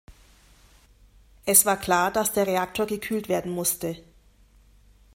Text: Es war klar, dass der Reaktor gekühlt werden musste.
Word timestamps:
Es 1.45 1.63
war 1.67 1.77
klar, 1.79 2.11
dass 2.11 2.33
der 2.33 2.47
Reaktor 2.47 2.87
gekühlt 2.87 3.29
werden 3.29 3.51
musste. 3.51 3.97